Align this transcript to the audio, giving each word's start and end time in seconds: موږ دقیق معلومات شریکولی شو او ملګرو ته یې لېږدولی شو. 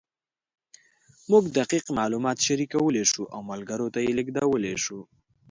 موږ 1.31 1.43
دقیق 1.57 1.85
معلومات 1.99 2.37
شریکولی 2.47 3.03
شو 3.11 3.23
او 3.33 3.39
ملګرو 3.51 3.87
ته 3.93 3.99
یې 4.05 4.11
لېږدولی 4.17 4.75
شو. 4.83 4.99